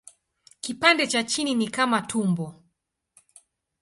Kipande 0.61 1.07
cha 1.07 1.23
chini 1.23 1.55
ni 1.55 1.67
kama 1.67 2.01
tumbo. 2.01 2.55